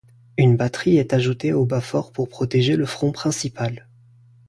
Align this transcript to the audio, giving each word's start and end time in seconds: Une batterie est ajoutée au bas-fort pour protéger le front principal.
Une 0.35 0.57
batterie 0.57 0.97
est 0.97 1.13
ajoutée 1.13 1.53
au 1.53 1.63
bas-fort 1.63 2.11
pour 2.11 2.27
protéger 2.27 2.75
le 2.75 2.87
front 2.87 3.11
principal. 3.11 3.87